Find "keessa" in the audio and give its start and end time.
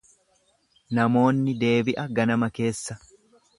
2.59-3.01